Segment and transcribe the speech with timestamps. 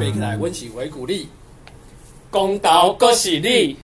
[0.00, 1.28] 了北来温习为鼓励。
[2.30, 3.76] 公道恭喜你。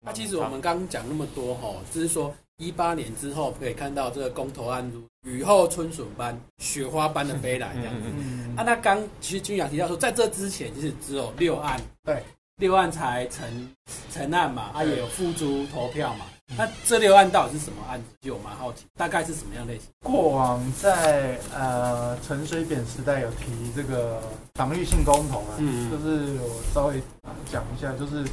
[0.00, 8.08] 那其实我们刚刚讲那么多哈，就是说一八年之后可以看到这个公投案如雨后春笋般、雪花般的飞来这样子。
[8.56, 12.22] 啊，那刚其实君雅提到说，在这之前其实只有六案，对，
[12.56, 13.74] 六案才成
[14.10, 16.24] 成案嘛，啊也有付诸投票嘛。
[16.56, 18.06] 那这六案到底是什么案子？
[18.20, 19.88] 就我蛮好奇，大概是什么样类型？
[20.02, 24.20] 过往在呃陈水扁时代有提这个
[24.54, 28.24] 防御性公投啊，嗯嗯就是我稍微啊讲一下，就是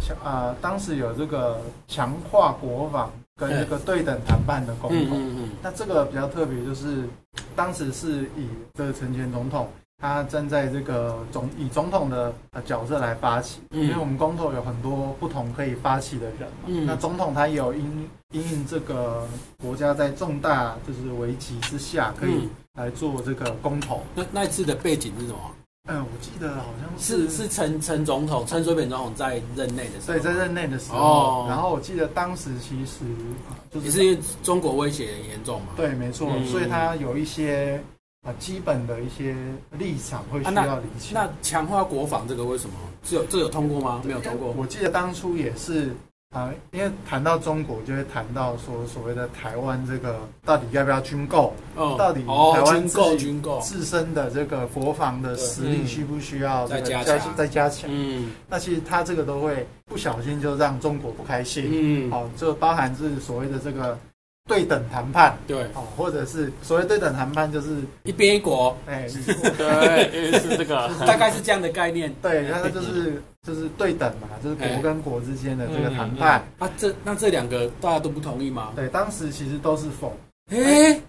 [0.00, 5.16] 强啊、当时有这个强化国防跟这个对等谈判的公投。
[5.16, 7.08] 嗯嗯那这个比较特别，就是
[7.56, 9.68] 当时是以这个陈前总统
[10.00, 16.66] 他站在这个总以总统的呃角色来发起，嗯因为我们公投有很多不同可以发起的人嘛。
[16.66, 19.26] 嗯那总统他也有因因应这个
[19.62, 24.02] 国家在重大就是危机之下，可以嗯来做这个公投。
[24.14, 25.38] 那那一次的背景是什么？
[25.88, 33.04] 嗯，我记得好像是是陈陈总统、陈水扁总统在任内的时候，对在任内的时候，哦然后我记得当时其实
[33.48, 35.68] 啊就是也是因为中国威胁很严重嘛。
[35.76, 37.82] 对，没错，嗯所以他有一些
[38.22, 39.34] 啊基本的一些
[39.72, 41.12] 立场会需要理清。
[41.12, 44.00] 那强化国防这个为什么这有这有通过吗？
[44.04, 44.52] 没有通过。
[44.56, 45.94] 我记得当初也是
[46.34, 57.90] 啊、因为谈到中国，就会谈到说所谓的台湾这个到底要不要军购，哦到底哦台湾军购自己军购，自身的这个国防的实力需不需要这个再加强再加强？
[57.92, 61.68] 嗯那其实他这个都会不小心就让中国不开心。
[61.70, 63.98] 嗯，好、就包含是所谓的这个
[64.48, 69.06] 对等谈判，对，哦，或者是所谓对等谈判，就是一边一国，哎，
[69.56, 70.90] 对，是这个。
[71.06, 76.44] 大概是这样的概念对，那就是就是对等嘛，就是哎国跟国之间的这个嗯谈判。
[76.58, 76.68] 啊。
[76.76, 78.72] 这那这两个大家都不同意吗？
[78.74, 80.12] 对，当时其实都是否
[80.50, 81.00] 哎，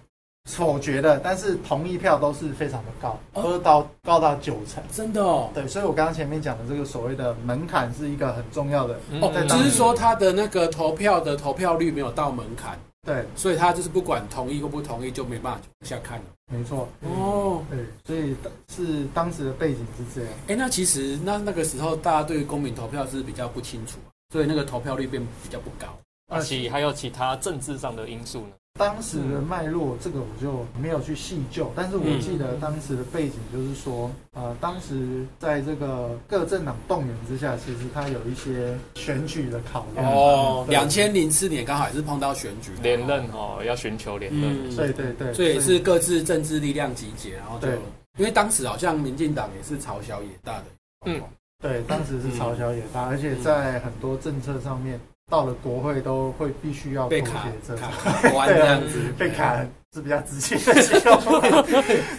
[0.48, 4.82] 否决的，但是同意票都是非常的高，哦都是到高到九成。
[4.92, 5.50] 真的哦。
[5.52, 8.94] 对，所以我刚刚前面讲的这个所谓的门槛是一个很重要的。
[9.20, 16.24] 哦，只就是说他的那个投票的投票率没有到门槛，对，所以他就是不管同意或不同意就没办法往下看了。
[16.52, 16.88] 没错。
[17.02, 18.34] 哦，对，所以
[18.68, 20.32] 是当时的背景是这样。
[20.48, 23.98] 哎，那其实那那个时候大家对公民投票是比较不清楚，
[24.30, 25.86] 所以那个投票率变比较不高。
[26.32, 28.52] 而且还有其他政治上的因素呢？
[28.76, 40.12] 当时的脉络，这个我就没有去细究，但是我记得当时的背景就是说，呃，当时在这个各政党动员之下，其实它有一些选举的考量。
[40.12, 40.72] 哦，对。
[40.72, 42.72] 两千零四年刚好也是碰到选举。
[42.82, 44.68] 连任哦，要寻求连任。
[44.68, 47.78] 嗯，对对对，所以也是各自政治力量集结，然后就对。
[48.18, 50.64] 因为当时好像民进党也是朝小野大的，
[51.06, 51.22] 嗯。
[51.62, 57.90] 对，当时是朝小野大，而且在很多政策上面，到了国会都会必须要被卡协这卡
[58.22, 59.64] 种，关这样子，被卡
[59.94, 61.64] 是比较直接的 形容，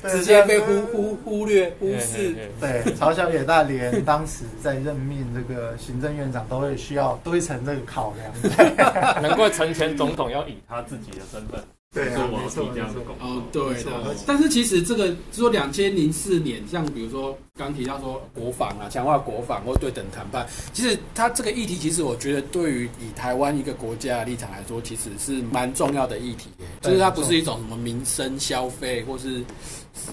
[0.09, 2.33] 直接被忽忽忽略忽视。
[2.59, 8.53] 对对，朝小野大连当时在任命这个行政院长，都会需要堆成这个考量。
[8.55, 11.59] 对难怪陈前总统要以他自己的身份
[11.95, 13.01] 对啊，没错没错。
[13.21, 14.15] 哦，对的。
[14.27, 26.49] 但是其实这个说两千零四年，像比如说刚提到说国防啊，强化国防或对等谈判，其实它这个议题，其实我觉得对于以台湾一个国家的立场来说，其实是蛮重要的议题
[26.81, 29.41] 就是它不是一种什么民生消费或是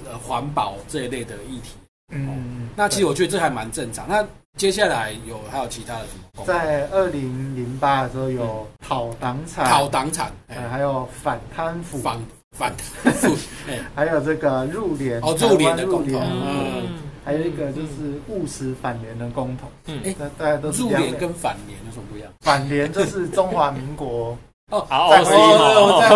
[0.08, 1.72] 呃环保这一类的议题。
[2.12, 4.06] 嗯，那其实我觉得这还蛮正常。
[4.08, 4.24] 那
[4.58, 6.44] 接下来有还有其他的什么？
[6.46, 12.20] 在二零零八的时候有讨党产，讨党产，呃，哎，还有反贪腐，反
[12.56, 12.72] 反
[13.14, 13.34] 腐，
[13.68, 16.82] 哎，还有这个入联，哦，入联湾入联的共同，嗯，
[17.24, 19.98] 还有一个就是务实反联的共同，嗯。
[20.04, 22.30] 哎那大家都是入两联跟反联有什么不一样？
[22.40, 24.36] 反联就是中华民国，
[24.70, 25.24] 哦，好，再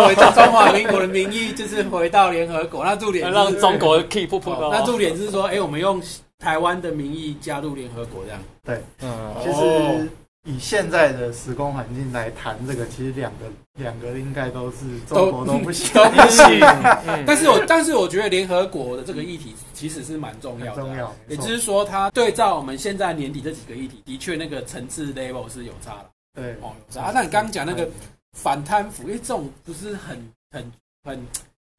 [0.05, 2.85] 回到中华民国的名义，就是回到联合国。
[2.85, 4.39] 那驻联是让中国 keep 不。
[4.71, 6.01] 那驻联是说，哎，我们用
[6.39, 8.39] 台湾的名义加入联合国这样。
[8.63, 10.09] 对嗯，其哦实
[10.51, 16.45] 以现在的时空环境来谈这个，其实两个两个应该都是中国都不行，都不行。
[17.05, 26.09] 嗯但是我但是我觉得联合国的这个议题其实是蛮重要的啊，重要，也就是说，它对照我们现在年底这几个议题，的确那个层次 level 是有差的。
[26.33, 27.01] 对哦，有差。
[27.01, 27.89] 啊那你刚刚讲那个
[28.31, 30.71] 反贪腐，因为这种不是很很
[31.03, 31.19] 很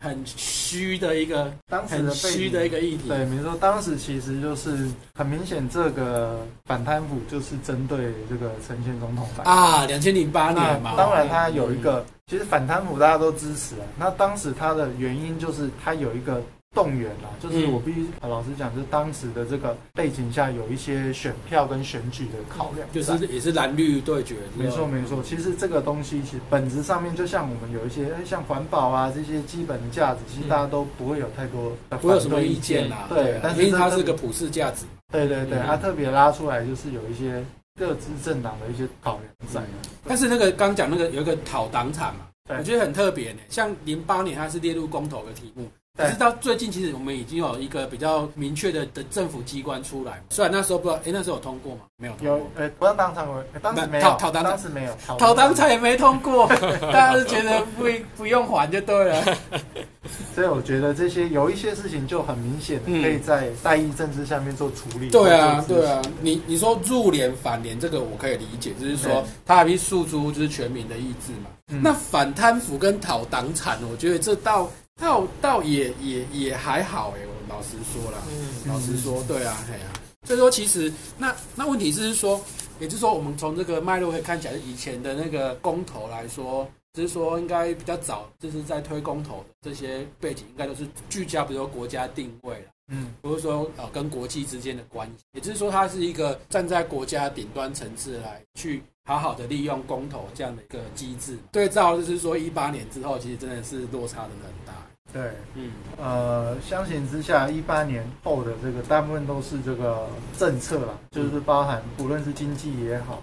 [0.01, 3.09] 很虚的一个当时的虚的一个议题。
[3.09, 9.51] 对，没错，当时其实就是很明显，这个反贪腐就是针对这个陈前总统来的。
[9.51, 13.87] 啊，两千零八年嘛，当然，他有一个，其实反贪腐大家都支持啊。
[13.99, 16.41] 那当时他的原因就是他有一个
[16.75, 24.37] 动员啦，就是嗯我必须呃老实讲，就是当时的这个背景下有一些选票跟选举的考量就，是也是蓝绿对决。
[24.57, 25.23] 没错没错。
[25.23, 33.07] 其实这个东西其实本质上面，就像我们有一些哎像环保啊这些基本的价值，其实大家都不会有太多的不会有什么意见啊。
[33.09, 34.85] 对，因为它是个普世价值。
[35.11, 37.43] 对对对，嗯他特别拉出来就是有一些
[37.81, 39.63] 各自政党的一些考量在。
[40.05, 43.39] 但是那个刚讲那个有一个讨党产嘛，对我觉得很特别呢。
[43.49, 45.67] 像零八年它是列入公投的题目，
[45.99, 50.23] 对可是到最近其实我们已经有一个比较明确的的政府机关出来。
[50.31, 51.81] 虽然那时候不知道，哎，那时候有通过吗？
[51.97, 52.47] 没有通有过。
[52.55, 56.47] 呃，不让当场委，当时没有，讨讨党产当时没有，讨党产也没通过，
[56.81, 57.85] 大家是觉得不
[58.17, 59.37] 不用还就对了。
[60.35, 65.11] 所以我觉得这些有一些事情就很明显可以在代议政治下面做处理。
[65.11, 71.51] 对啊，对啊，你你说入联反联这个我可以理解，就是说对他还必须诉诸就是全民的意志嘛。
[71.71, 79.93] 嗯那反贪腐跟讨党产，我觉得这倒倒倒也也也还好哎，我老实说啦，嗯，老实说，对啊，对啊。
[80.27, 82.39] 所以说，其实那那问题是说，
[82.81, 92.67] 也就是说，我们从这个脉络可以看起来，以前的那个公投来说，就是说应该比较早，就是在推公投的这些背景，应该都是聚焦，比如说国家定位了。
[92.91, 101.39] 嗯，不是说呃跟国际之间的关系，也就是说它是一个站在国家顶端层次来去好好的利用公投这样的一个机制。
[101.53, 104.73] 对照就是说一八年之后，其实真的是落差真的很大。
[105.13, 105.23] 对，
[105.55, 110.07] 嗯，呃，相形之下，一八年后的这个大部分都是这个
[110.39, 113.23] 政策啦，就是包含不论是经济也好，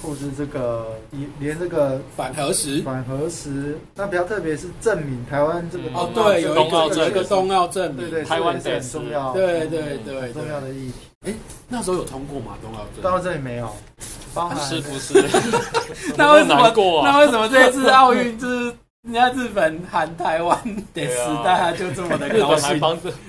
[0.00, 10.92] 或是这个连连这个反核实反核实，那比较特别是证明台湾这个嗯哦，对，有一个冬奥证有一个冬奥证明，对对，台湾是很重要，对对对很重要的议
[11.24, 11.34] 题。
[11.68, 12.56] 那时候有通过吗？
[12.62, 13.02] 冬奥证？
[13.02, 13.68] 到这里没有，
[14.32, 15.14] 包含是不是？
[16.16, 17.10] 那为什么难过啊？
[17.10, 18.72] 那为什么这一次奥运就是
[19.06, 20.58] 人家日本喊台湾
[20.92, 22.80] 的时代啊大家就这么的日高兴？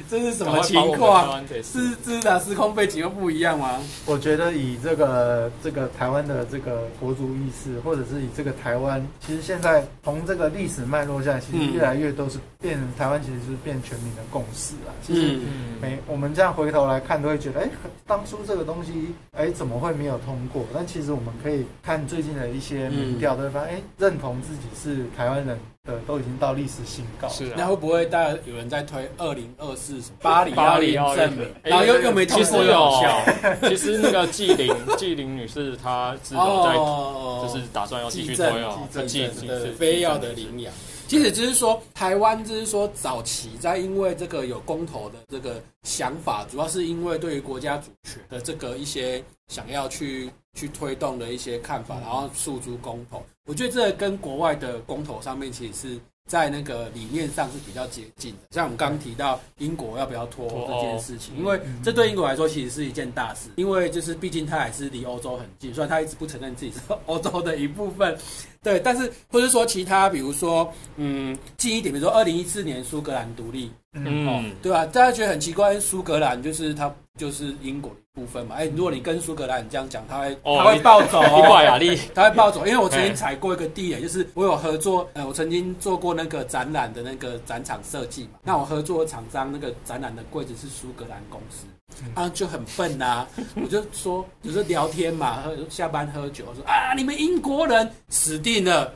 [0.09, 1.39] 这是什么情况？
[1.47, 1.61] 是
[2.03, 3.79] 是的，时空背景又不一样吗？
[4.07, 14.89] 我觉得以这个这个台湾的这个国族意识，或者是以这个台湾，其实现在从这个历史脉络下，其实嗯越来越都是变成台湾，其实是变全民的共识啊。
[15.03, 15.37] 其实
[15.79, 17.69] 每我们这样回头来看，都会觉得，哎，
[18.07, 20.65] 当初这个东西，哎，怎么会没有通过？
[20.73, 27.27] 但其实我们可以看最近的一些民调，都会发现，哎，认同自己是台湾人的都已经到历史新高。
[27.29, 27.53] 是啊。
[27.57, 40.73] 那会不会大家有人在推二零二四巴黎巴黎奥运证明，哎然后又又没通其实过，有笑，其实那个纪灵纪灵女士她是有在，哦就是打算要继续推哦，基继继证对是非要的领养。
[41.07, 53.23] 其实就是说，台湾就是说早期在因为这个有公投的这个想法，主要是因为对于国家主权的这个一些想要去去推动的一些看法，然后诉诸公投。
[53.47, 58.39] 我觉得这个跟国外的公投上面其实是在那个理念上是比较接近的。
[58.51, 68.17] 像我们刚刚提到英国要不要脱欧这件事情，因为这对英国来说其实是一件大事，因为就是毕竟它还是离欧洲很近，虽然它一直不承认自己是欧洲的一部分，
[68.61, 73.71] 对，但是或者说其他，比如说嗯近一点，比如说二零一四年苏格兰独立，
[74.05, 83.15] 嗯，对吧、大家觉得很奇怪，苏格兰就是它就是英国的部分嘛，哎，如果你跟苏格兰人这样讲，他会哦他会暴走、伊哦挂雅丽，他 会暴走，因为我曾经哎。
[83.15, 88.39] 踩过一个地雷，就是我有合作，呃，我曾经做过那个展览的那个展场设计嘛。
[88.43, 91.65] 那我合作的厂商那个展览的柜子是苏格兰公司，
[92.13, 93.25] 啊，就很笨呐、
[93.55, 98.93] 我就说，有时候聊天嘛，喝下班喝酒，说啊，你们英国人死定了。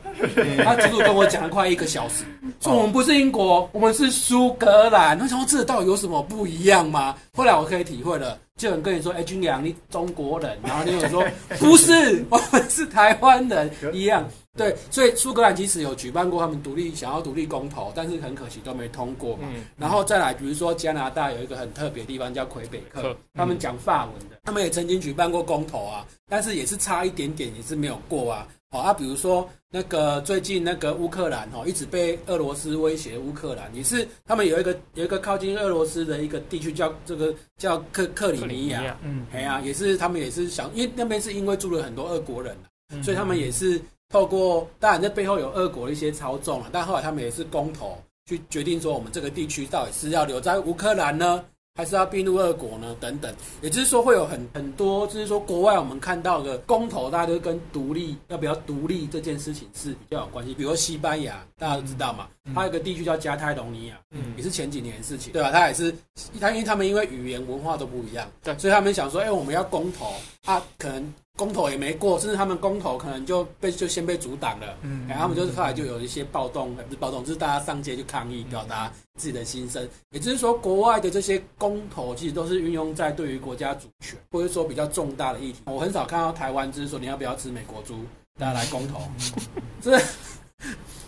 [0.64, 2.24] 他足足跟我讲了快一个小时，
[2.60, 5.20] 说我们不是英国，我们是苏格兰。
[5.20, 7.16] 我想说这到底有什么不一样吗？
[7.36, 11.26] 后来我可以体会了，就有人跟你说，哎、君良你中国人，然后你有说
[11.60, 14.28] 不是，我们是台湾人一样。
[14.58, 19.44] 对，所以苏格兰其实有举办过他们独立想要独立公投，但是很可惜都没通过嘛。
[19.54, 28.48] 嗯，然后再来，比如说加拿大有一个很特别的地方叫魁北克克，他们讲法文的，他们也曾经举办过公投啊，但是也是差一点点，也是没有过啊。
[28.72, 43.82] 哦啊，比如说那个最近那个乌克兰哦，一直被俄罗斯威胁，乌克兰也是他们有一个有一个靠近俄罗斯的一个地区叫这个叫克克里米亚，嗯，哎呀、也是他们也是想，因为那边是因为住了很多俄国人、啊嗯所以他们也是
[44.12, 51.44] 透过，当然这背后有俄国的一些操纵了，但后来他们也是公投去决定说，我们这个地区到底是要留在乌克兰呢，
[51.76, 52.96] 还是要并入俄国呢？
[53.00, 60.54] 等等，也就是说会有很很多，就是说国外我们看到的公投，大家都跟独立要不要独立这件事情是比较有关系。
[60.54, 65.96] 比如说西班牙，大家都知道嘛，嗯它有一个地区叫加泰隆尼亚，嗯也是前几年的事情，对吧、它也是，
[66.40, 70.14] 它因为他们因为语言文化都不一样，对所以他们想说，哎、我们要公投
[70.46, 74.78] 啊，可能公投也没过，甚至他们公投可能就被就先被阻挡了。
[74.84, 79.90] 嗯然后他们就是后来就有一些暴动，呃不是暴动，就是大家上街去抗议，表达自己的心声。
[80.12, 85.62] 也就是说，国外的这些公投其实都是运用在对于国家主权，或者说比较重大的议题。
[85.66, 88.06] 我很少看到台湾就是说你要不要吃美国猪，
[88.38, 89.02] 大家来公投。
[89.82, 90.00] 这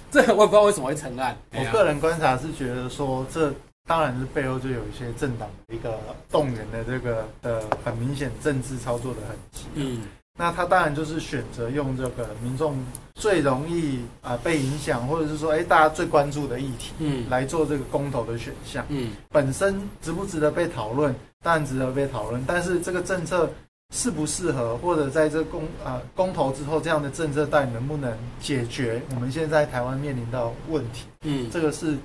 [0.09, 1.37] 这我也不知道为什么会成案。
[1.51, 3.53] 我个人观察是觉得说，这
[3.85, 5.99] 当然是背后就有一些政党的一个
[6.31, 9.65] 动员的这个呃很明显政治操作的痕迹。
[9.75, 10.01] 嗯
[10.37, 12.75] 那他当然就是选择用这个民众
[13.13, 17.29] 最容易啊、被影响，或者是说哎大家最关注的议题嗯。
[17.29, 18.83] 来做这个公投的选项。
[18.89, 19.11] 嗯。
[19.29, 23.47] 本身值不值得被讨论，当然值得被讨论，但是这个政策
[23.93, 31.47] 适不适合，或者在这公啊、公投之后，这样的政策到底能不能解决我们现在台湾面临到的问题，嗯。
[31.51, 31.95] 这个是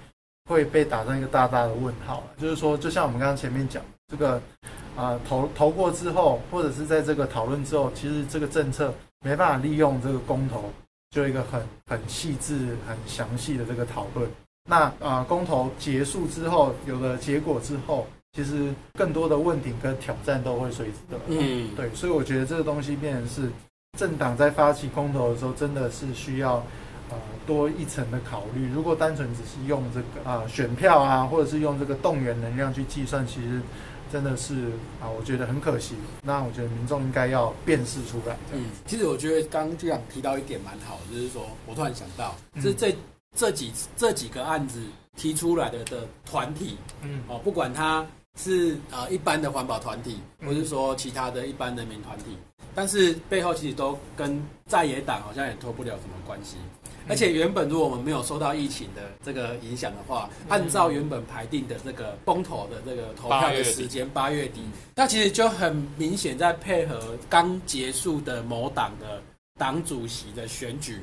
[0.51, 2.23] 会被打上一个大大的问号。
[2.37, 4.41] 就是说，就像我们刚刚前面讲，这个
[4.97, 8.93] 啊、投投过之后，或者是在这个讨论之后，其实这个政策
[9.25, 10.73] 没办法利用这个公投，
[11.11, 14.29] 就一个很很细致、很详细的这个讨论。
[14.69, 21.23] 那啊、公投结束之后，有了结果之后，其实更多的问题跟挑战都会随之而来。
[21.29, 23.51] 嗯，对，所以我觉得这个东西变成是
[23.99, 26.57] 政党在发起公投的时候，真的是需要
[27.11, 28.71] 呃多一层的考虑。
[28.73, 33.63] 如果单纯只是用这个啊、选票啊，或者是用这个动员能量去计算，其实
[34.13, 34.55] 真的是
[35.01, 35.95] 啊、我觉得很可惜。
[36.23, 38.37] 那我觉得民众应该要辨识出来。
[38.53, 42.97] 嗯，其实我觉得刚刚就想提到一点蛮好的，就是说我突然想到，嗯就是这
[43.37, 44.81] 这几这几个案子
[45.17, 50.49] 提出来的的团体嗯哦，不管他是呃一般的环保团体，嗯。
[50.49, 52.37] 或是说其他的一般人民团体，
[52.75, 56.57] 但是背后其实都跟在野党好像也脱不了什么关系。
[56.85, 56.89] 嗯。
[57.09, 60.47] 而且原本如果我们没有受到疫情的这个影响的话，嗯。
[60.51, 64.61] 按照原本排定的这个公投的这个投票的时间，八月底，
[64.95, 69.23] 那其实就很明显在配合刚结束的某党的
[69.59, 71.01] 党主席的选举，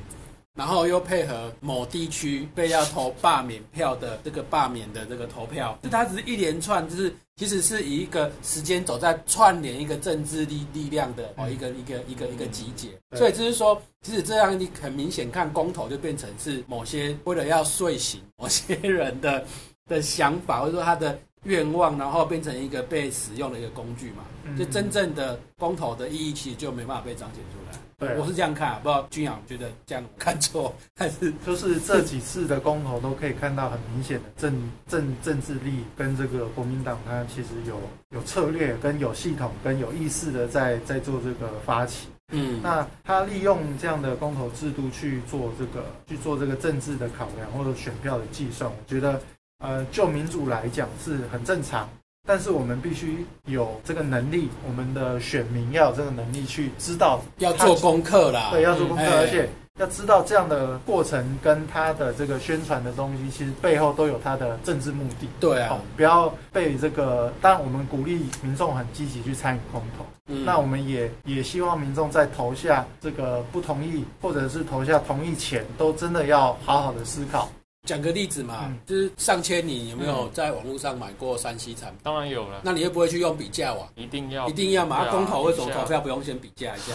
[0.55, 19.45] 然后又配合某地区被要投罢免票的这个罢免的这个投票，就它只是一连串，就是其实是以一个时间走在串联一个政治力力量的哦一个一个一个一个集结，所以就是说，其实这样你很明显看公投就变成是某些为了要睡醒 某些人的
[19.87, 24.57] 的想法，或者说他的愿望，然后变成一个被使用的一个工具嘛，嗯。
[24.57, 27.77] 就真正的公投的意义其实就没办法被彰显出来。
[27.97, 31.33] 对啊我是这样看，不知道君阳觉得这样我看错还是？
[31.45, 42.07] 就是这几次的公投都可以看到很明显的政政政治力跟这个国民党，它其实有有策略、跟有系统、跟有意识的在在做这个发起。
[42.33, 49.21] 嗯，那他利用这样的公投制度去做这个去做这个政治的考量或者选票的计算，我觉得
[49.59, 51.87] 呃就民主来讲是很正常。
[52.25, 58.49] 但是我们必须有这个能力，我们的选民要有这个能力去知道要做功课啦。
[58.51, 65.27] 对，要做功课，哎而且要知道这样的过程跟他的这个宣传的东西，其实背后都有他的政治目的。
[65.39, 67.31] 对啊哦，不要被这个。
[67.41, 77.49] 当然，我们鼓励民众很积极去参与公投，嗯那我们也也希望民众在投下这个不同意，或者是投下同意前，都真的要好好的思考。
[77.85, 81.99] 讲个例子嘛，嗯就是上千，你有没有在网络上买过山西产品？
[82.03, 83.87] 当然有了，那你会不会去用比价网？
[83.95, 85.01] 一定要一定要嘛？
[85.01, 86.93] 对啊啊公投为什么投票不用先比价一下？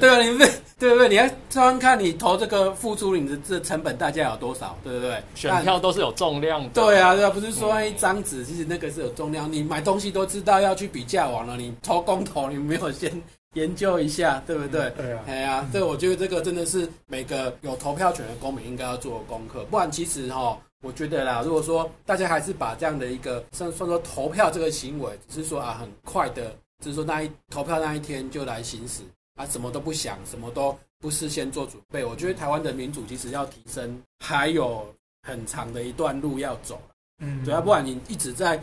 [0.00, 0.38] 对啊，你不
[0.78, 1.08] 对不对？
[1.08, 5.22] 你要专门看你投这个付出你的这成本代价有多少，对不对？
[5.34, 6.68] 选票都是有重量的。
[6.70, 9.52] 对啊，对啊，不是说一张纸，其实那个是有重量。
[9.52, 13.10] 你买东西都知道要去比价网了，你投公投，你没有先
[13.54, 14.90] 研究一下，对不对？
[14.90, 29.02] 对啊，哎呀，对，我觉得这个真的是每个有投票权的公民应该要做的功课，不然其实哈、我觉得啦，如果说大家还是把这样的一个算算说投票这个行为，只是说啊很快的，就是说那一投票那一天就来行使
[29.36, 34.86] 啊，什么都不想，什么都不事先做准备，我觉得台湾的民主其实要提升，还有
[35.22, 36.80] 很长的一段路要走。
[37.20, 38.62] 嗯对啊，不然你一直在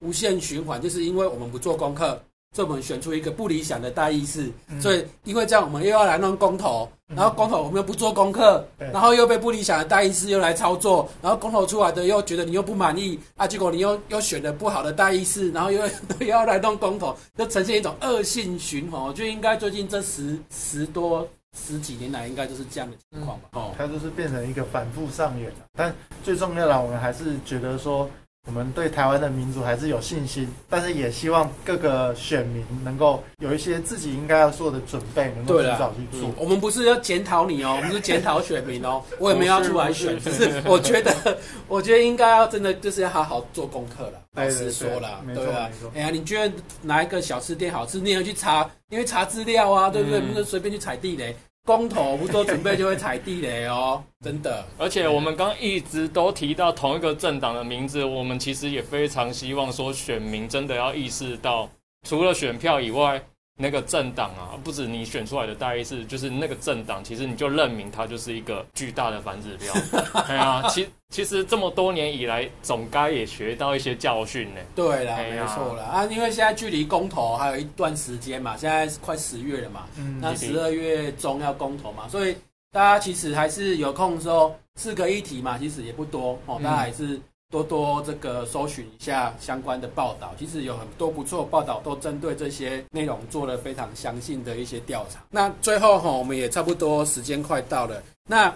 [0.00, 2.22] 无限循环，就是因为我们不做功课，
[2.56, 15.86] 所以我们选出一个不理想的大意识，嗯所以因为这样我们又要来弄公投，嗯然后公投我们又不做功课，对然后又被不理想的大意识又来操作，然后公投出来的又觉得你又不满意啊，结果你又又选了不好的大意识，然后又
[16.20, 18.98] 又要来弄公投，就呈现一种恶性循环。
[19.02, 23.50] 我觉得应该最近这十十多十几年来，应该就是这样的情况吧。
[23.52, 25.56] 哦，它就是变成一个反复上演了。
[25.74, 25.94] 但
[26.24, 28.08] 最重要的，我们还是觉得说，
[28.46, 36.34] 我们对台湾的民主还是有信心，但是也希望各个选民能够有一些自己应该要做的准备，能够提早去做嗯。
[36.38, 39.02] 我们不是要检讨你哦， 我们是检讨选民哦。
[39.18, 41.12] 我也没有要出来选，只是我觉得，
[41.66, 44.12] 我觉得应该要真的就是要好好做功课了。
[44.34, 45.90] 老对实说了，对对对啊没错。
[45.94, 50.20] 哎呀，你觉得哪一个小吃店好吃，你也要去查，因为查资料啊，对不对？
[50.20, 51.34] 嗯不是随便去踩地雷，
[51.66, 54.64] 公投不做准备就会踩地雷哦， 真的。
[54.78, 61.68] 而且我们刚一直都提到同一个政党的名字，我们其实也非常希望说选民真的要意识到，
[62.08, 63.20] 除了选票以外，
[63.58, 69.72] 那个政党啊，不止你选出来的代议士，就是那个政党，其实你就认明它就是一个巨大的反指标。
[70.28, 74.60] 对啊，其其实这么多年以来，总该也学到一些教训呢。
[74.74, 82.36] 对啦，没错啦啊，因为现在距离公投还有一段时间嘛，现在快十月了嘛，嗯那十二月中要公投嘛，所以
[82.72, 95.20] 大家其实还是有空的时候，四个议题嘛，其实也不多哦，嗯大家还是多多这个搜寻一下相关的报道，其实有很多不错的报道都针对这些内容做了非常详细的一些调查。
[95.30, 98.48] 那最后哈，我们也差不多时间快到了，那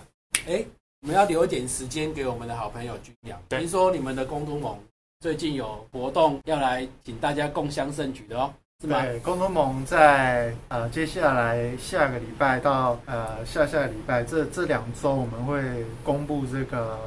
[0.46, 0.64] 哎，
[1.02, 4.76] 我们要留一点时间给我们的好朋友君阳，对听说你们的公都盟
[5.20, 9.02] 最近有活动要来请大家共襄盛举的哦，是吗？
[9.02, 16.98] 对，公都盟在呃接下来下个礼拜到呃下下个礼拜这这两周，我们会公布这个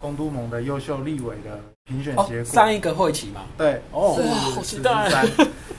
[0.00, 2.44] 公都盟的优秀立委的评选哦结，果。
[2.44, 5.26] 上一个会期嘛，对，哦是哇好期待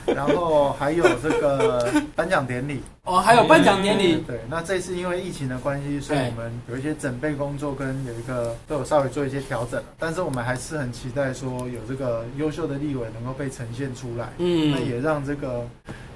[0.14, 2.80] 然后还有这个 颁奖典礼。
[3.04, 14.70] 哦，还有颁奖典礼，对，那这次因为疫情的关系，所以我们有一些准备工作跟有一个都有稍微做一些调整了，但是我们还是很期待说有这个优秀的立委能够被呈现出来，嗯。
[14.70, 15.66] 那嗯，也让这个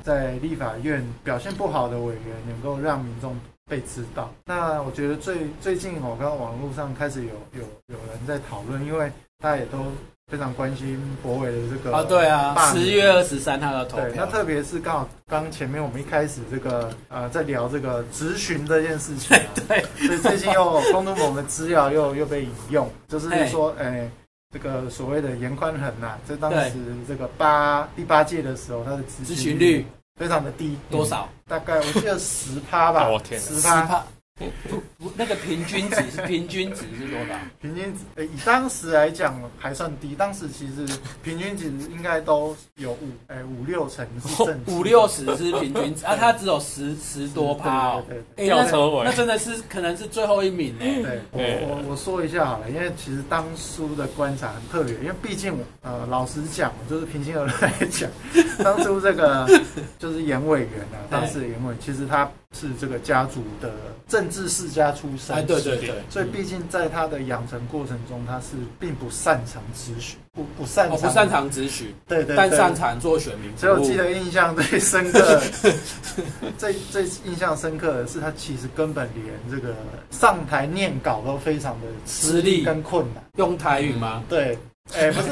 [0.03, 3.37] 在立法院表现不好的委员能够让民众
[3.69, 4.33] 被知道。
[4.45, 9.79] 那我觉得最最近我看到网络上开始有有有人在讨论，因为大家也都
[10.29, 24.11] 非常关心博伟的这个啊，对啊，十月二十三号的投对，那，特别是刚好刚前面我们一开始这个呃在聊这个质询这件事情、啊， 对，所以最近又公都盟的资料又 又被引用，就是说，哎、
[24.53, 26.73] 这个所谓的严宽恒呐、在当时
[27.07, 29.85] 这个八第八届的时候，他的咨咨询率
[30.17, 31.29] 非常的低，多少？
[31.47, 34.05] 大概我记得十趴吧，哦天十趴，
[34.39, 37.35] 趴，不不，那个平均值是 平均值是多少？
[37.61, 40.87] 平均值、呃以当时来讲还算低，当时其实
[41.23, 48.05] 平均值应该都有五哎五六成是正五六十是平均值啊，它只有十十多趴哦。
[48.37, 50.81] 哎吊车尾那那真的是可能是最后一名呢。
[50.81, 58.11] 对，我我我说一下好了，因为其实当初的观察很特别，因为毕竟呃，老实讲，就是平心而论来讲，
[58.63, 59.47] 当初这个
[59.99, 63.71] 就是严委员啊，当时的严委其实他是这个家族的
[64.09, 73.51] 政治世家出身，哎，对对对，所以毕竟在他的养成过程中，他是并不擅长咨询，不不擅长，我哦不擅，长咨询，对对对，但擅长做选民。
[73.57, 75.43] 所以我记得印象最深刻，
[76.57, 79.75] 最最印象深刻的是，他其实根本连这个
[80.11, 83.23] 上台念稿都非常的吃力跟困难。
[83.37, 84.23] 用台语吗？
[84.29, 84.57] 对，
[84.95, 85.29] 哎、不是，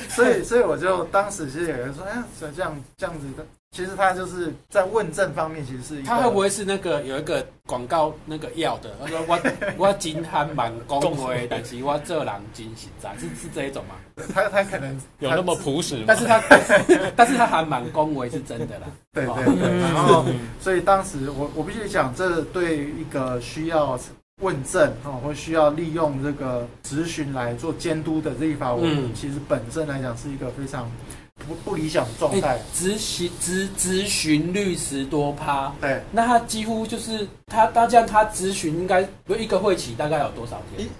[0.08, 3.44] 所以所以我就当时其实有人说，哎，这这样这样子的，
[3.76, 8.90] 其实他就是在问政方面，其实是他会不会是那个有一个广告那个要的？
[8.98, 9.38] 他说我
[9.76, 13.96] 我金憨蛮恭维，但是我这人真实在，是是这一种吗？
[14.32, 16.02] 他他可能有那么朴实？
[16.06, 16.42] 但是他
[17.14, 18.86] 但是他还蛮恭维是真的啦。
[19.12, 20.24] 对对对，然后
[20.58, 24.00] 所以当时我我必须讲，这对一个需要
[24.40, 30.90] 问政哦，或需要利用这个咨询来做监督的立法委员，嗯其实本身来讲是一个非常
[31.46, 32.58] 不不理想的状态。
[32.72, 40.86] 执行咨咨询率十多趴，对，那他几乎就是他他这样他咨询应该不一个会期大概有多少天？
[40.86, 40.90] 一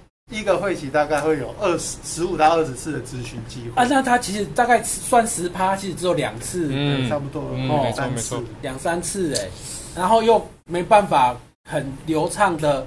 [0.41, 8.45] 一个会期大概会有二十十五到二十次的咨询机会，啊，那他其实大概算十趴，其实只有两次、嗯差不多嗯没错三次没错。
[8.61, 9.49] 两三次哎，
[9.95, 11.37] 然后又没办法
[11.69, 12.85] 很流畅的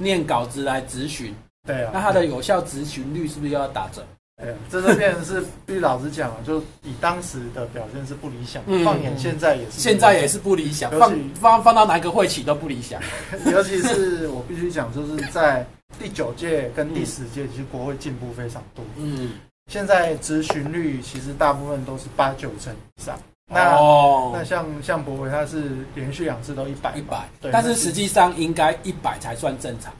[0.00, 1.32] 念稿子来咨询，
[1.64, 4.04] 对啊，那他的有效咨询率是不是又要打折？
[4.42, 13.00] 哎呀，这就变成是必须老实讲啊，就以当时的表现是不理想，嗯放眼现在也是，现在也是不理想，放放放到哪个会期都不理想。
[13.52, 15.66] 尤其是我必须讲，就是在
[15.98, 18.84] 第九届跟第十届，其实国会进步非常多。
[18.96, 19.32] 嗯，
[19.70, 23.18] 现在咨询率其实大部分都是八九成以上。
[23.52, 29.92] 那、哦那像像博伟他是连续两次都一百一百，对但是实际上应该一百才算正常，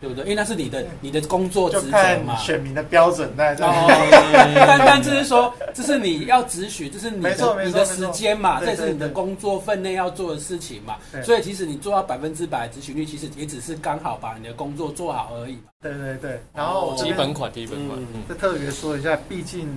[0.00, 0.22] 对不对？
[0.24, 2.36] 因为那是你的你的工作职责看嘛。
[2.36, 3.72] 选民的标准在这里。
[3.72, 10.96] 哦， 但但就是说，这是你要咨询，这是你没错没错的你的时间嘛，没错这是你的对对对工作分内要做的事情嘛。
[11.10, 15.62] 对所以其实你做到百分之百执行率，其实也只是刚好把你的工作做好而已嘛。
[15.82, 17.98] 对对对，然后我这边基本款，基本款。
[17.98, 19.68] 嗯嗯，再特别说一下，毕竟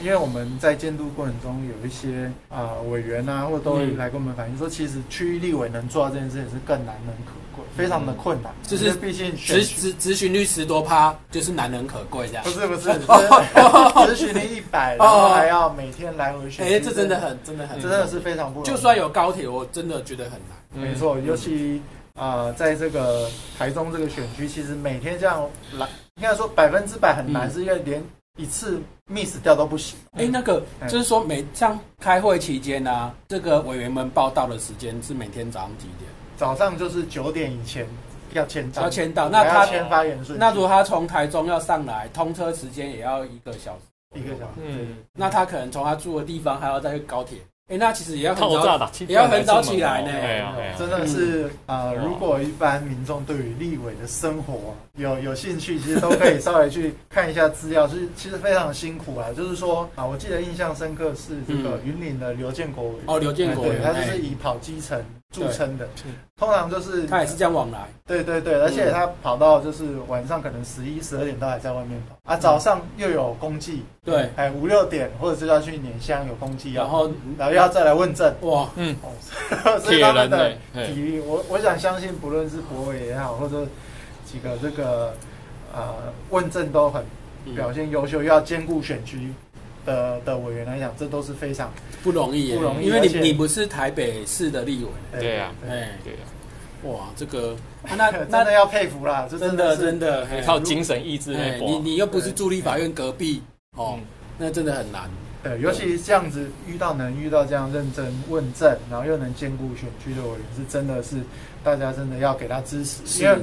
[0.00, 8.54] 因为我们在监督过程中有一些啊、委员啊，或者都会来跟我们反映说，其实区域立委能做到这件事情是更难能可贵，非常的困难。
[8.62, 12.50] 就是因为毕竟选咨咨咨询率十多趴，就是难能可贵这样不。
[12.50, 18.66] 是 不是，咨询率一百，然后还要每天来回选，哎，这真的很真的很真的是非常不容易。
[18.66, 20.58] 就算有高铁，我真的觉得很难。
[20.72, 21.80] 没错，尤其
[22.14, 23.28] 啊、呃在这个
[23.58, 28.02] 台中这个选区，其实每天这样来，应该说百分之百很难，嗯是因为连
[28.36, 29.98] 一次 miss 掉都不行。
[30.12, 36.10] 哎、那个嗯就是说每像开会期间啊，这个委员们报道的时间是每天早上几点？
[36.36, 37.84] 早上就是九点以前
[38.32, 47.38] 要签到，要签到，那他签发言顺序，那如果他从台中要上来，通车时间也要一个小时，一个小时，嗯，那他可能从他住的地方还要再去高铁，
[47.68, 50.10] 哎、那其实也要很早也要很早起来呢。
[50.78, 59.26] 真的是呃，如果一般民众对于立委的生活有有兴趣，其实都可以稍微去看一下资料，是其实非常辛苦啊。
[59.36, 64.06] 就是说啊，我记得印象深刻是这个云林的刘建国委员，哦，刘建国对，他就哎。
[64.06, 64.98] 是以跑基层
[65.30, 65.86] 著称的，
[66.38, 72.16] 通常就是他也是这样往来，对对对，而且他跑到就是晚上可能十一十二点都还在外面跑。
[72.24, 78.96] 啊，早上又有公祭，对，哎五六点或者是要去碾香有公祭，然后然后又要再来问政，哇，嗯，
[79.82, 80.52] 所以铁他们的
[80.86, 83.66] 体力，我我想相信，不论是博伟也好，或者
[84.24, 85.12] 几个这个
[85.74, 85.94] 呃
[86.30, 87.02] 问政都很
[87.44, 87.54] 嗯。
[87.54, 89.32] 表现优秀，又要兼顾选区
[89.88, 91.72] 的的委员来讲，这都是非常
[92.02, 96.24] 不容易，不容易因为你你不是台北市的立委，对啊对哎，对啊，
[96.84, 97.56] 哇，这个
[97.88, 103.42] 啊那真那的要佩服啦，这真的真的，哎靠精神意志你你又不是住立法院隔壁
[103.76, 104.04] 哦嗯，
[104.36, 105.08] 那真的很难，
[105.42, 111.16] 对，尤其是这样子遇到能遇到这样认真问政，然后又能兼顾选区的委员，是真的是
[111.64, 113.36] 大家真的要给他支持，因为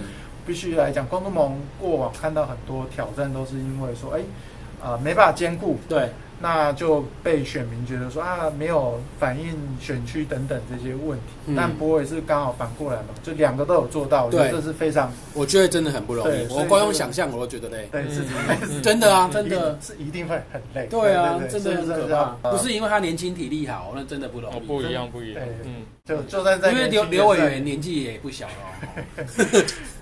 [0.46, 4.22] 必须来讲，光东盟过往看到很多挑战，都是因为说，哎，
[4.84, 6.10] 啊、没办法兼顾，对，
[6.46, 11.26] 那就被选民觉得说啊，没有反映选区等等这些问题。
[11.48, 11.56] 嗯。
[11.58, 14.62] 但博伟是刚好反过来嘛，就两个都有做到，我觉得对。
[14.62, 18.22] 这是非常我觉得真的很不容易我光用想象我都觉得累，对，是
[18.62, 20.86] 嗯真的啊，嗯真的，是一定会很累。
[20.86, 22.08] 对啊，对真的很可
[22.44, 29.26] 怕，不是因为他年轻体力好，那真的不容哦，易，不一样，不一样，嗯，就就算在因为刘刘委员年纪也不小了，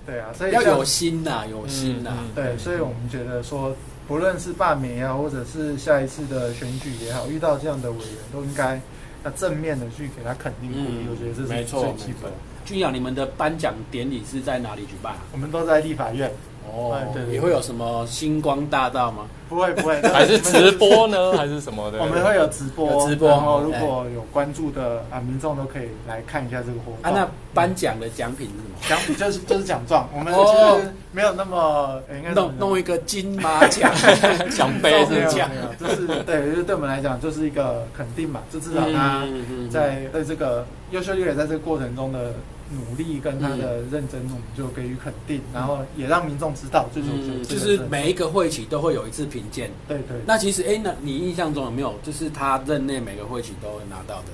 [0.04, 2.24] 对啊，所以要有心呐，有心呐，嗯。
[2.34, 3.74] 对，所以我们觉得说，
[4.06, 8.80] 不论是罢免也好，或者是下一次的选举也好，遇到这样的委员，都应该
[9.24, 11.06] 要正面的去给他肯定鼓励。
[11.10, 11.64] 我觉得这是最
[11.94, 12.30] 基本错。。
[12.64, 15.20] 君阳，你们的颁奖典礼是在哪里举办啊？
[15.32, 16.30] 我们都在立法院，
[16.72, 19.26] 哦哎对对对也会有什么星光大道吗？
[19.48, 21.98] 不会不会， 还是直播呢，还是什么的？
[21.98, 26.96] 我们会有直播，直播然后如果有关注的啊民众都可以来看一下这个活动。
[27.02, 28.88] 啊，那颁奖的奖品是什么？
[28.88, 30.44] 奖品就是就是奖状，我们哦。
[30.80, 33.92] 其实没有那么呃应该弄弄一个金马奖，
[34.50, 36.06] 奖杯没有是奖没有，就是？
[36.24, 39.22] 对，就是对我们来讲就是一个肯定嘛，就至少他
[39.70, 42.32] 在在这个优秀艺人在这个过程中的
[42.74, 49.70] 努力跟他的认真，我们就给予肯定，然后也让民众知道，最主要嗯，就是每一个会期都会有一次评鉴。
[49.88, 54.28] 对对那其实，哎，那你印象中有没有，就是他任内每个会期都会拿到的？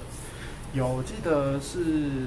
[0.73, 1.81] 有，我记得是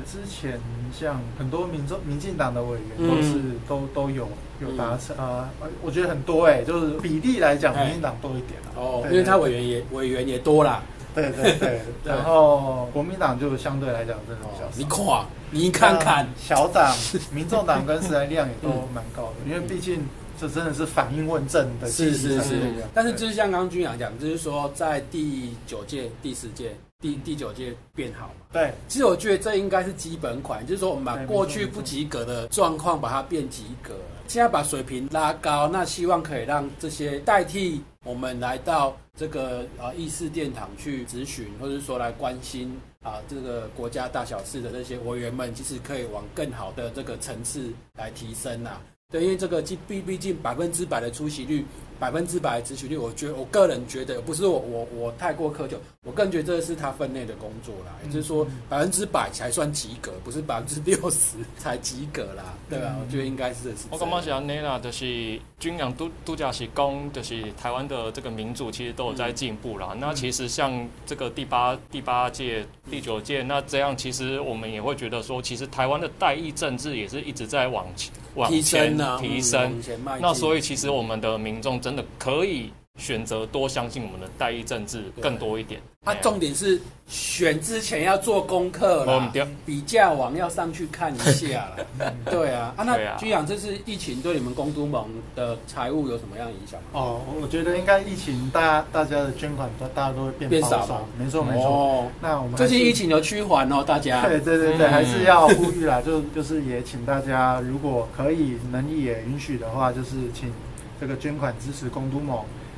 [0.03, 0.59] 之前
[0.93, 4.27] 像很多民众、民进党的委员都是、嗯都都有
[4.59, 8.75] 有达成啊、呃我觉得很多哎、就是比例来讲，哎民进党多一点啊。
[8.75, 10.83] 哦，因为他委员也委员也多啦。
[11.13, 14.77] 对对 对，然后国民党就相对来讲真的比较哦少。
[14.77, 16.95] 你垮，你看看，小党、
[17.31, 20.05] 民众党跟时代力量也都蛮高的，因为毕竟
[20.39, 22.61] 这真的是反映问政的是是是。
[22.93, 28.33] 但是就是像刚刚君阳讲，就是说在第九届、第十届、第第九届变好嘛。
[28.51, 28.73] 对。
[28.87, 33.93] 其实我觉得这应该是基本款，就是说我们把过去不及格的状况把它变及格，
[34.27, 48.81] 现在把水平拉高，那希望可以让这些代替我们来到这个啊议事殿堂去咨询，或者说来关心啊这个国家大小事的这些委员们，其实可以往更好的这个层次来提升啊。
[49.13, 51.63] 对，因为这个毕毕毕竟百分之百的出席率，
[51.99, 62.87] 百分之百的执行率，我觉得我个人觉得不是我我我太过苛求，我更觉得这是他分内的工作啦，也就是说百分之百才算及格，不是百分之六十 才及格啦，对吧？
[62.95, 63.71] 嗯我觉得应该是。
[63.91, 69.95] 我感觉是安尼啦，就是军养度度假是讲，就是台湾的这个民主其实都有在进步啦。
[69.99, 79.81] 那其实像这个第八第八届、第九届，那这样其实我们也会觉得说，其实台湾的代议政治也是一直在往前往提前升啊，提升。
[80.19, 85.81] 那所以其实我们的民众真的可以选择多相信我们的代议政治更多一点。
[86.05, 92.13] 啊，哎呀重点是选之前要做功课啦哦对，比价网要上去看一下啦。
[92.29, 96.87] 对啊，啊，那居长这次疫情对你们公都盟的财务有什么样的影响吗？
[96.93, 101.65] 哦，我觉得应该疫情大家大家的捐款都大家都会变变少吗，没错没错。
[101.65, 104.21] 哦，那我们最近疫情有趋缓哦，大家。
[104.27, 110.53] 对对对对，嗯还是要呼吁啦，就就是也请大家，如果可以能力也允许的话，就是请
[111.01, 112.37] 这个捐款支持公都盟。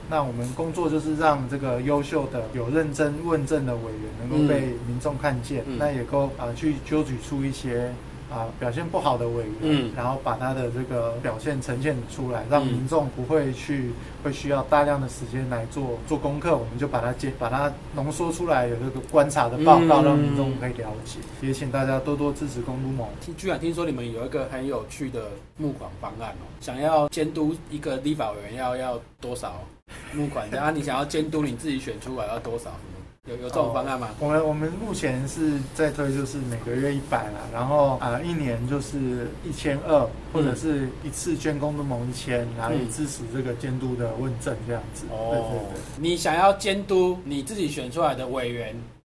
[0.09, 5.77] 那我们工作就是让这个优秀的、有认真问政的委员能够被民众看见，嗯。
[5.77, 7.91] 那也够啊、呃去揪举出一些
[8.31, 9.91] 啊表现不好的委员，嗯。
[9.95, 12.67] 然后把他的这个表现呈现出来，让嗯。
[12.67, 13.91] 民众不会去
[14.23, 20.05] 会需要大量的时间来做做功课，我们就把它接把它浓缩出来，有这个观察的报告，嗯。
[20.05, 21.19] 让民众可以了解。
[21.41, 23.07] 也请大家多多支持公都盟。
[23.21, 29.61] 听居然听说你们有一个很有趣的募款方案哦，想要监督一个立法委员要要多少
[30.13, 32.71] 募款，然后你想要监督你自己选出来要多少？
[33.27, 34.09] 有有这种方案吗？
[34.19, 45.05] 我们我们目前是在推，就是每个月一百啦，然后啊、一年就是一千二，或者是一次捐公都盟一千，然后以嗯支持这个监督的问政这样子。
[45.09, 45.79] 对对对。
[45.97, 48.75] 你想要监督你自己选出来的委员，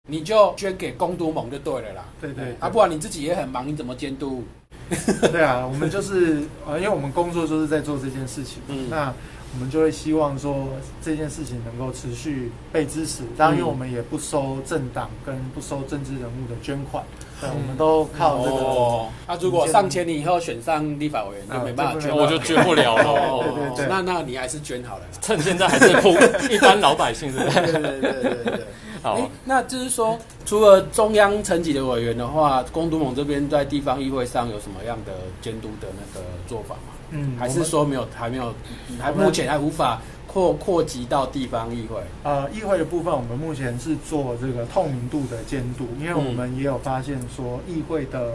[0.08, 2.04] 你就捐给公都盟就对了啦。
[2.20, 4.44] 对对对啊，不然你自己也很忙，你怎么监督？
[5.32, 9.12] 对啊，我们就是呃，因为我们工作就是在做这件事情，嗯那
[9.54, 10.68] 我们就会希望说
[11.02, 13.22] 这件事情能够持续被支持。
[13.38, 17.02] 当然，因为我们也不收政党跟不收政治人物的捐款，
[17.40, 18.56] 对，我们都靠这个。
[18.56, 23.52] 哦，啊，如果上千年以后选上立法委员，就没办法捐了，我就捐不了哦了。
[23.74, 25.04] 对对对那那你还是捐好了。
[25.22, 26.10] 趁现在还是普
[26.52, 27.60] 一般老百姓是不是？
[27.60, 28.66] 对对对对对对。
[29.06, 36.92] 好诶，那就是说，除了中央层级的委员的话，公都盟这边在地方议会上有什么样的监督的那个做法吗？
[37.10, 38.52] 嗯，还是说没有，还没有，
[38.98, 42.00] 还目前还无法扩扩及到地方议会？
[42.24, 48.32] 呃，议会的部分，我们目前是做这个透明度的监督，因为我们也有发现说，议会的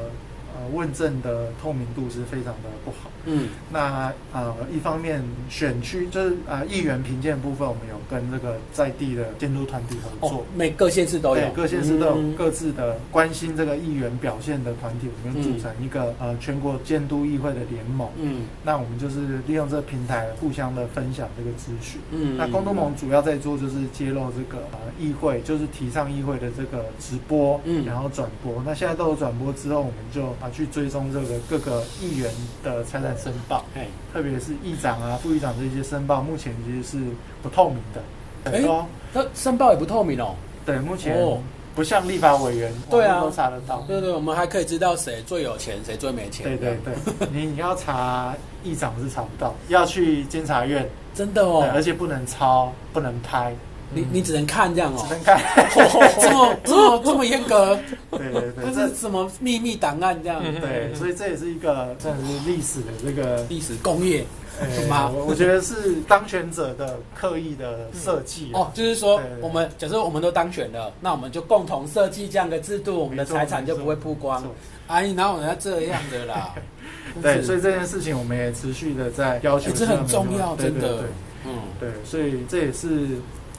[0.62, 3.10] 呃问政的透明度是非常的不好。
[3.26, 10.40] 嗯那呃，一方面选区就是呃议员评鉴部分，我们有跟这个在地的监督团体合作。
[10.40, 18.10] 哦，每各县市都有对，，各县市都有嗯各自的关心这个议员表现的团体，我们组成一个、呃全国监督议会的联盟。
[18.18, 22.02] 嗯那我们就是利用这个平台互相的分享这个资讯。
[22.12, 28.62] 嗯那公都盟主要在做就是揭露这个呃议会，就是提倡议会的这个直播，嗯然后转播。
[28.66, 32.32] 那现在都有转播之后，我们就啊去追踪这个各个议员
[32.64, 37.06] 的财产申报，哎，特别是议长啊、副议长这些申报，目前其实是
[37.42, 38.02] 不透明的。
[38.44, 40.36] 对哎哦，那申报也不透明哦。
[40.66, 41.40] 对，目前哦
[41.74, 43.82] 不像立法委员，对啊都查得到。
[43.88, 46.46] 对对，我们还可以知道谁最有钱，谁最没钱。
[46.46, 46.78] 对对
[47.18, 53.56] 对， 你你要查议长是查不到，要去监察院，真的哦而哦，且不能抄，不能拍，
[53.94, 55.42] 你你只能看这样哦只，能看。
[56.20, 57.78] 这么 这么这么严格，
[58.12, 60.42] 对对对，这是什么秘密档案这样？
[60.44, 64.26] 嗯对，所以这也是一个算是历史的这个，历史工业
[64.60, 74.44] 呃吗我我觉得是当权者的刻意的设计哦，就是说我们假设我们都当选了，那我们就共同设计这样的制度，我们的财产就不会曝光。
[74.88, 76.54] 哎，哪有人家这样的啦？
[77.22, 81.04] 对，所以以这件事情我们也持续的在要求哎，这很重要，真的。
[81.46, 83.08] 嗯，对，所以这也是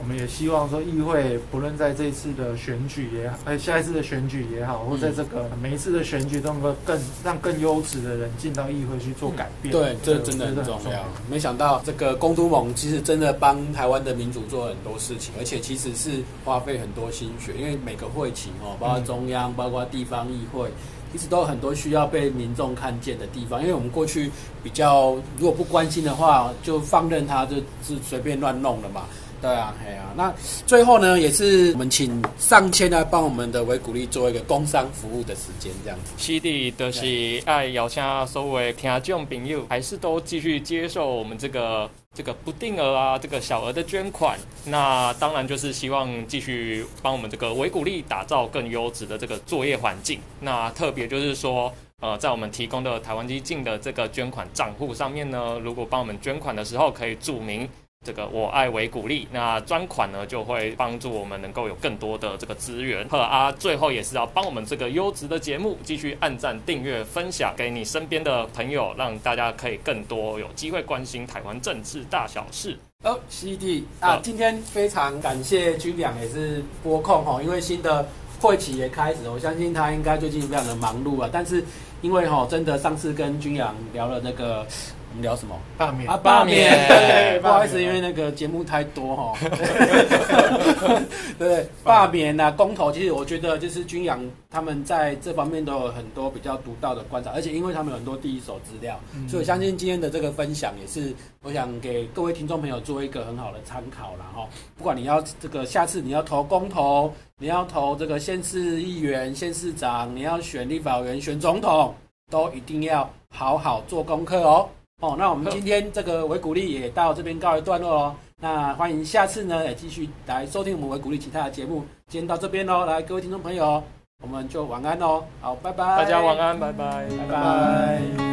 [0.03, 9.71] 我们也希望说，议会不论在这一次的选举也好，哎，下一次的选举也好，或在这个每一次的选举都能够更让更优质的人进到议会去做改变。
[9.71, 11.05] 对，这真的很重要。
[11.31, 16.11] 没想到这个公都盟其实真的帮台湾的民主做了很多事情，而且其实是
[16.45, 20.69] 花费很多心血，因为每个会期哦，包括中央，包括地方议会。
[21.13, 24.31] 其实都有很多需要被民众看见的地方，因为我们过去
[24.65, 29.03] 比较如果不关心的话，就放任它就是随便乱弄了嘛。
[29.43, 30.33] 对啊，哎啊，那
[30.69, 36.13] 最后呢，也是我们请上千来帮我们的维古力做一个工商服务的时间，这样子。
[36.17, 44.39] 是的，就是爱邀请所有的听众朋友，还是都继续接受我们这个这个不定额啊，这个小额的捐款。
[44.65, 50.21] 那当然就是希望继续帮我们这个维古力打造更优质的这个作业环境。
[50.39, 51.73] 那特别就是说。
[52.03, 57.69] 呃，在我们提供的台湾基金的这个捐款账户上面呢，如果帮我们捐款的时候，可以注明
[58.05, 63.07] 这个我爱为鼓励，那专款呢就会帮助我们能够有更多的这个资源。
[63.09, 72.77] 呵啊，最后也是要帮我们这个优质的节目继续按赞、订阅、分享给你身边的朋友，让大家可以更多有机会关心台湾政治大小事。
[73.05, 78.09] 哦，CD 啊，今天非常感谢军良也是播控哈，因为新的
[78.41, 81.31] 会期也开始，我相信他应该最近非常的忙碌啊。
[81.33, 81.65] 但是
[82.01, 84.67] 因为哈，真的上次跟军良聊了那个，
[85.13, 86.17] 我们聊什么罢免啊？
[86.17, 86.73] 罢免
[87.43, 89.35] 不好意思，因为那个节目太多哈。
[91.39, 104.49] 对，罢免啊，公投，其实我觉得就是军养他们在这方面都有很多比较独到的观察，而且因为他们有很多第一手资料，嗯所以我相信今天的这个分享也是，我想给各位听众朋友做一个很好的参考啦哈。
[104.79, 111.95] 不管你要这个下次你要投公投，你要投这个县市议员、县市长，你要选立法委员、选总统，
[112.31, 114.67] 都一定要好好做功课哦。
[115.03, 118.15] 哦，那我们今天这个维古力也到这边告一段落喽。
[118.41, 121.85] 那欢迎下次呢，也继续来收听我们维古力其他的节目。
[122.07, 123.83] 今天到这边喽，来各位听众朋友，
[124.23, 125.25] 我们就晚安喽。
[125.41, 128.32] 好，拜拜，大家晚安，拜拜，拜拜。